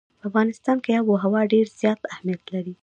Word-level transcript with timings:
په 0.19 0.25
افغانستان 0.29 0.77
کې 0.83 0.91
آب 0.99 1.05
وهوا 1.09 1.41
ډېر 1.53 1.65
زیات 1.79 1.99
اهمیت 2.13 2.41
لري. 2.53 2.73